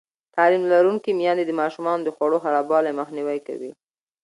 تعلیم 0.35 0.63
لرونکې 0.71 1.11
میندې 1.19 1.43
د 1.45 1.51
ماشومانو 1.61 2.01
د 2.05 2.09
خوړو 2.15 2.37
خرابوالی 2.43 2.97
مخنیوی 2.99 3.39
کوي. 3.47 3.71